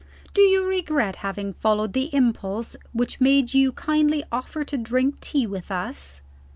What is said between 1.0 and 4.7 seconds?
having followed the impulse which made you kindly offer